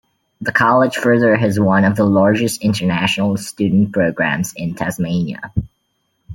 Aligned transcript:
The 0.41 0.51
college 0.51 0.97
further 0.97 1.35
has 1.35 1.59
one 1.59 1.83
of 1.85 1.95
the 1.95 2.05
largest 2.05 2.63
International 2.63 3.37
Student 3.37 3.93
Programs 3.93 4.51
in 4.55 4.73
Tasmania. 4.73 5.53